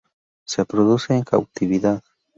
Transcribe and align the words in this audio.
Se 0.47 0.63
reproduce 0.63 1.13
en 1.13 1.21
cautividad. 1.21 2.01